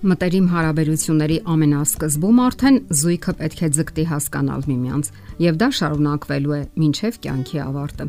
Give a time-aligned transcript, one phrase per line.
[0.00, 5.10] Մտերիմ հարաբերությունների ամենասկզբում արդեն զույգը պետք է ձգտի հասկանալ միմյանց,
[5.44, 8.06] եւ դա շարունակվելու է մինչեւ կյանքի ավարտը։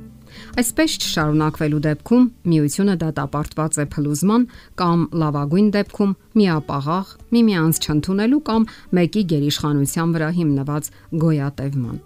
[0.62, 4.48] Այսպես շարունակվելու դեպքում միությունը դատապարտված է փլուզման
[4.80, 10.92] կամ լավագույն դեպքում միապաղաղ միմյանց չընդունելու կամ մեկի գերիշխանության վրա հիմնված
[11.28, 12.04] գոյատևման։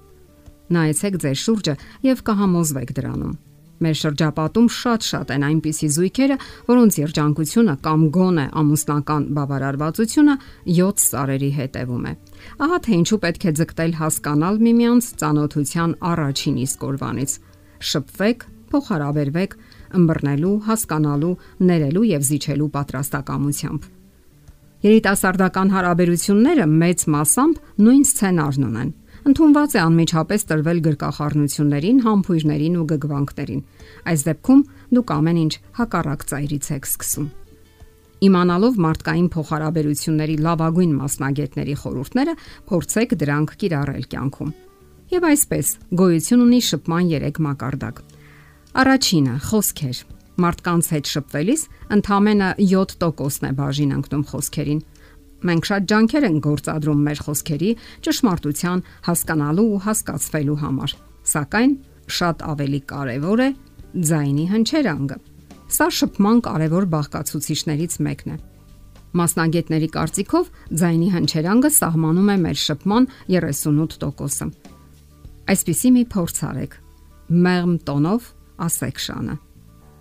[0.65, 3.35] Նայեցեք ձեր շուրջը եւ կհամոզվեք դրանում
[3.83, 6.35] Մեր շրջապատում շատ-շատ են այնպիսի զույգերը,
[6.69, 10.35] որոնց երջանկությունը կամ գոնե ամուսնական բավարարվածությունը
[10.79, 12.13] 7 սարերի հետևում է։
[12.65, 17.31] Ահա թե ինչու պետք է ձգտել հասկանալ միմյանց ծանոթության առաջին իսկ օրվանից։
[17.85, 19.57] Շփվեք, փոխհարաբերվեք,
[19.95, 21.35] ըմբռնելու, հասկանալու,
[21.67, 23.91] ներելու եւ զիջելու պատրաստակամությամբ։
[24.85, 28.91] Երիտասարդական հարաբերությունները մեծ մասամբ նույն սցենարն ունեն
[29.25, 33.61] ընդունված է անմիջապես տրվել գրկախառնություններին, համբույրներին ու գգվանքներին։
[34.05, 34.61] Այս դեպքում
[34.95, 37.27] դուք ամեն ինչ հակառակ ծայրից եք սկսում։
[38.25, 42.33] Իմանալով մարդկային փոխհարաբերությունների լավագույն մասնագետների խորհուրդները,
[42.69, 44.53] փորձեք դրանք կիրառել կյանքում։
[45.15, 45.67] Եվ այսպես,
[45.99, 47.99] գոյություն ունի շփման 3 մակարդակ։
[48.85, 49.97] Առաջինը՝ խոսքեր։
[50.35, 51.61] Մարդկանց հետ շփվելիս
[51.95, 54.81] ընդամենը 7%-ն է բաժին ընկնում խոսքերին,
[55.45, 57.69] Մենք շատ ջանքեր ենք գործադրում մեր խոսքերի
[58.07, 60.95] ճշմարտության հասկանալու ու հասկացվելու համար,
[61.35, 61.75] սակայն
[62.15, 63.49] շատ ավելի կարևոր է
[64.09, 65.17] ձայնի հնչերանգը։
[65.75, 68.37] Սա շփման կարևոր բաղկացուցիչներից մեկն է։
[69.15, 70.49] Մասնագետների կարծիքով
[70.81, 74.73] ձայնի հնչերանգը սահմանում է մեր շփման 38%-ը։
[75.45, 76.75] Այսպիսի մի փորձ արեք։
[77.45, 78.29] Մեղմ տոնով
[78.65, 79.35] ասեք շանը.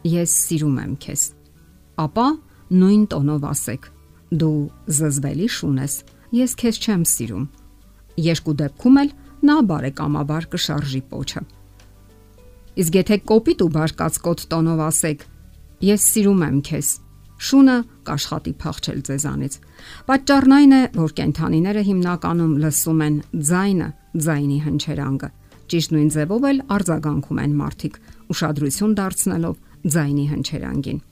[0.08, 1.22] Ես սիրում եմ քեզ։
[2.04, 2.26] Ապա
[2.80, 3.93] նույն տոնով ասեք.
[4.32, 5.94] Դու զզվելի շուն ես։
[6.34, 7.44] Ես քեզ չեմ սիրում։
[8.24, 9.10] Երկու դեպքում էլ
[9.44, 11.42] նա բարեկամաբար կշարժի փոչը։
[12.84, 15.24] Իսկ եթե կոպիտ ու բարկացկոտ տոնով ասեք.
[15.84, 16.88] Ես սիրում եմ քեզ,
[17.44, 17.76] շունը
[18.08, 19.56] կաշխատի փախչել ձեզանից։
[20.08, 23.16] Պատճառն այն է, որ կենթանիները հիմնականում լսում են
[23.50, 23.88] ձայնը,
[24.24, 25.32] ձայնի հնչերանգը։
[25.74, 27.98] Ճիշտ նույն ձևով էլ արձագանքում են մարդիկ,
[28.34, 29.58] ուշադրություն դարձնելով
[29.94, 31.04] ձայնի հնչերանգին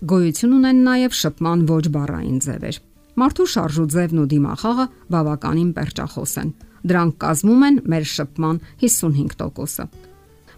[0.00, 2.76] գոյություն ունեն նաև շփման ոչ բառային ձևեր։
[3.20, 6.52] Մարդու շարժու ձևն ու դիմախաղը բավականին perճախոս են։
[6.88, 9.86] Դրանք կազմում են մեր շփման 55%-ը։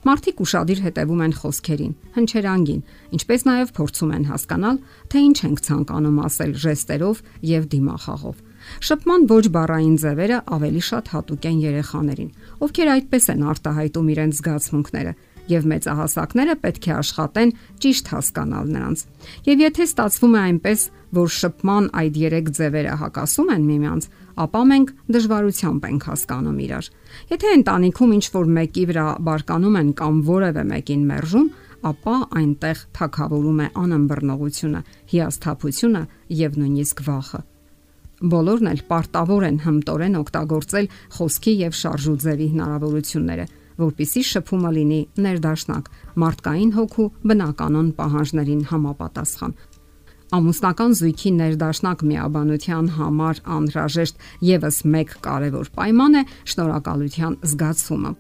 [0.03, 2.81] Մարդիկ ուրախadir հետևում են խոսքերին, հնչերանգին,
[3.19, 4.79] ինչպես նաև փորձում են հասկանալ,
[5.11, 7.21] թե ինչ ենք ցանկանում ասել ժեստերով
[7.51, 8.41] եւ դիմախաղով։
[8.87, 12.33] Շփման ոչ բառային ձևերը ավելի շատ հատուկ են երեխաներին,
[12.63, 15.15] ովքեր այդպես են արտահայտում իրենց զգացմունքները
[15.51, 19.05] եւ մեծահասակները պետք է աշխատեն ճիշտ հասկանալ նրանց։
[19.49, 24.07] Եվ եթե ստացվում է այնպես, որ շփման այդ երեք ձևերը հակասում են միմյանց,
[24.43, 26.87] ապա մենք դժվարությամբ ենք հասկանում իրար։
[27.33, 31.49] Եթե ընտանիքում ինչ որ մեկի վրա բարկանում են կամ որևէ մեկին մերժում,
[31.83, 34.81] ապա այնտեղ թակավորում է անըմբռնողությունը,
[35.13, 36.03] հիասթափությունը
[36.43, 37.41] եւ նույնիսկ վախը։
[38.23, 40.87] Բոլորն էլ պարտավոր են հմտորեն օգտագործել
[41.17, 43.47] խոսքի եւ շարժու ձևի հնարավորությունները
[43.83, 49.55] որpիսի շփումը լինի ներդաշնակ, մարդկային հոգու բնականon պահանջներին համապատասխան։
[50.33, 56.23] Ամուսնական զույգի ներդաշնակ միաբանության համար անհրաժեշտ եւս մեկ կարևոր պայման է
[56.53, 58.13] շնորհակալության զգացումը։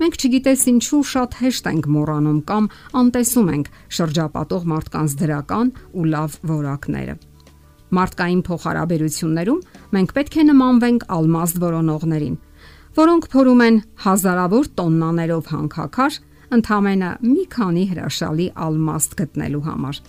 [0.00, 2.68] Մենք չգիտես ինչու շատ հեշտ ենք մոռանում կամ
[3.00, 3.66] անտեսում ենք
[4.00, 7.16] շրջապատող մարդկանց դրական ու լավ որակները։
[8.00, 9.60] Մարդկային փոխհարաբերություններում
[9.92, 12.40] մենք պետք է նմանվենք ալմազդ որոնողներին,
[12.98, 16.16] որոնք փորում են հազարավոր տոննաներով հանքաքար
[16.56, 20.00] ընդամենը մի քանի հրաշալի ալմաստ գտնելու համար։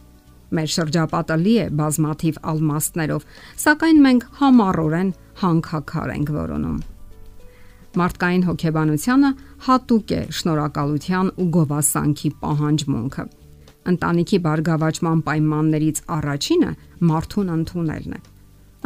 [0.51, 3.27] Մեր շրջապատը լի է բազմաթիվ ալմաստներով,
[3.61, 5.11] սակայն մենք համառորեն
[5.41, 6.79] հանքաքար ենք որոնում։
[8.01, 9.29] Մարդկային հոգեբանությունը
[9.67, 13.25] հատուկ է շնորհակալության ու գովասանքի պահանջմունքը։
[13.91, 16.71] Ընտանիքի բարգավաճման պայմաններից առաջինը
[17.11, 18.21] մարդուն ընդունելն է։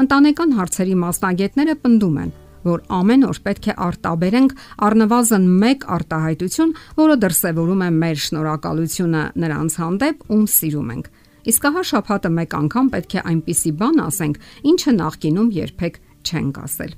[0.05, 2.31] Ընտանեկան հարցերի մասնագետները պնդում են,
[2.65, 4.55] որ ամեն օր պետք է արտաբերենք
[4.87, 11.09] առնվազն 1 արտահայտություն, որը դրսևորում է մեր շնորհակալությունը նրանց հանդեպ, ում սիրում ենք։
[11.45, 14.37] Իսկ ահա շփհատը մեկ անգամ պետք է այնպիսի բան ասենք,
[14.73, 16.95] ինչը նախկինում երբեք չենք ասել։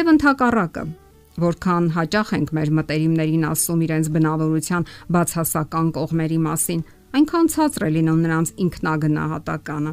[0.00, 0.84] Եվ ընդհակառակը,
[1.44, 4.86] որքան հաճախ ենք մեր մտերիմներին ասում իրենց բնավորության
[5.20, 6.84] բացասական կողմերի մասին,
[7.20, 9.92] այնքան ցածր է լինում նրանց ինքնագնահատականը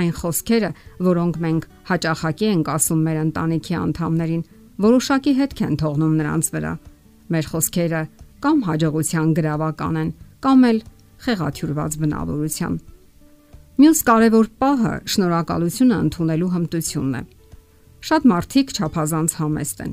[0.00, 0.70] այն խոսքերը,
[1.06, 4.44] որոնք մենք հաճախակի ենք ասում մեր ընտանիքի անդամներին,
[4.80, 6.72] որոշակի հետք են թողնում նրանց վրա։
[7.30, 8.02] Մեր խոսքերը
[8.40, 10.10] կամ հաջողության գրավական են,
[10.40, 10.78] կամ էլ
[11.24, 12.78] խեղաթյուրված բնավորության։
[13.80, 17.22] Մյուս կարևոր պահը շնորհակալությունը ընդունելու հմտությունն է։
[18.10, 19.92] Շատ մարդիկ չափազանց համեստ են։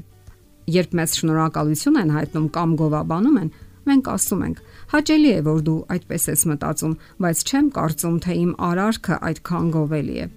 [0.78, 3.52] Երբ մեծ շնորհակալություն են հայտնում կամ գովաբանում են,
[3.88, 4.58] մենք ասում ենք.
[4.92, 10.18] Հաճելի է, որ դու այդպես ես մտածում, բայց չեմ կարծում, թե իմ արարքը այդքան գովելի
[10.18, 10.28] է։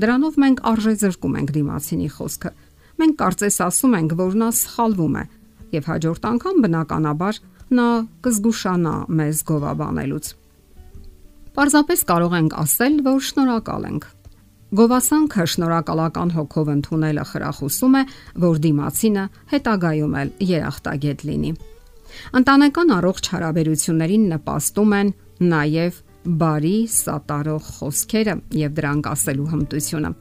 [0.00, 2.50] Դրանով մենք արժե զրկում ենք դիմացինի խոսքը։
[3.00, 5.24] Մենք կարծես ասում ենք, որ նա սխալվում է,
[5.74, 7.40] եւ հաջորդ անգամ բնականաբար
[7.80, 7.88] նա
[8.26, 10.30] կզգուշանա մեզ գովաբանելուց։
[11.56, 14.04] Պարզապես կարող ենք ասել, որ շնորհակալ ենք։
[14.80, 18.02] Գովասանքը շնորհակալական հոգով ընդունելը խրախուսում է,
[18.44, 21.50] որ դիմացինը հետագայում էլ երախտագետ լինի։
[22.40, 25.12] Ընտանեկան առողջ հարաբերություններին նպաստում են
[25.50, 25.98] նաև
[26.40, 30.12] բարի սատարող խոսքերը եւ դրանք ասելու հմտությունը։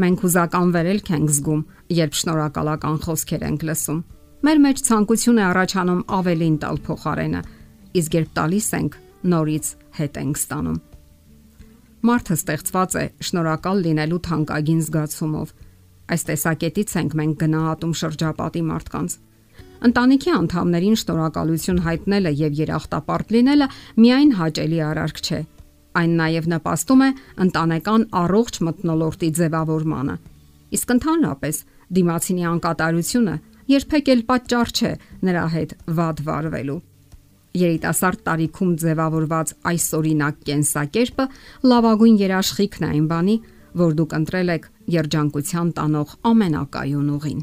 [0.00, 1.62] Մենք հուզական վերելք ենք զգում,
[1.92, 3.98] երբ շնորհակալական խոսքեր ենք լսում։
[4.40, 7.40] Մեր մեջ ցանկություն է առաջանում ավելին տալ փոխարենը,
[8.00, 8.96] իսկ երբ տալիս ենք,
[9.34, 9.66] նորից
[9.98, 10.78] հետ ենք ստանում։
[12.00, 15.52] Մարդը ստեղծված է շնորհակալ լինելու թանկագին զգացումով։
[16.10, 19.16] Այս տեսակետից ենք մենք գնահատում շրջապատի մարդկանց։
[19.90, 23.68] Ընտանիքի անդամներին շնորհակալություն հայտնելը եւ երախտապարտ լինելը
[24.00, 25.40] միայն հաճելի արարք չէ։
[25.98, 27.08] Այն նաև նպաստում է
[27.44, 30.14] ընտանեկան առողջ մտնոլորտի ձևավորմանը։
[30.76, 31.56] Իսկ ընդհանրապես
[31.98, 33.34] դիմացինի անկատարությունը
[33.70, 34.92] երբեք էլ պատճառ չէ
[35.26, 36.80] նրա հետ վատ վարվելու։
[37.60, 41.24] Երիտասարդ տարիքում ձևավորված այս օրինակ կենսակերպը
[41.70, 43.36] լավագույն երաշխիքն է այն բանի,
[43.80, 47.42] որ դուք ընտրել եք երջանկության տանող ամենակայուն ուղին։